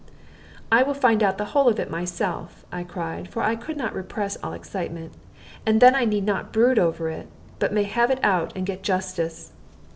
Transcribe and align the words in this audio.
"I 0.71 0.81
will 0.81 0.95
find 0.95 1.21
out 1.21 1.37
the 1.37 1.45
whole 1.53 1.67
of 1.67 1.79
it 1.79 1.91
myself," 1.91 2.65
I 2.71 2.81
cried, 2.83 3.27
for 3.27 3.43
I 3.43 3.55
could 3.55 3.77
not 3.77 3.93
repress 3.93 4.35
all 4.41 4.53
excitement; 4.53 5.13
"and 5.63 5.79
then 5.79 5.93
I 5.93 6.05
need 6.05 6.25
not 6.25 6.51
brood 6.51 6.79
over 6.79 7.07
it, 7.09 7.27
but 7.59 7.71
may 7.71 7.83
have 7.83 8.09
it 8.09 8.19
out 8.23 8.51
and 8.55 8.65
get 8.65 8.81
justice. 8.81 9.51